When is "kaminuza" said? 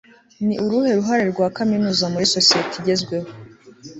1.57-2.05